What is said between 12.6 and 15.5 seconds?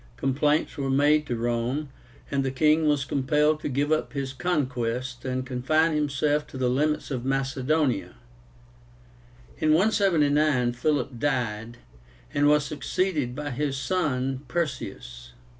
succeeded by his son PERSEUS.